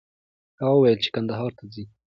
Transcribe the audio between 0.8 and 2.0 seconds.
چې کندهار ته ځي.